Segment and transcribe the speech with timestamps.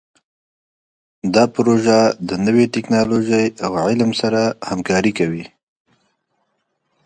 [1.33, 1.97] دا پروژه
[2.29, 5.45] د نوي ټکنالوژۍ او علم سره همکاري کوي.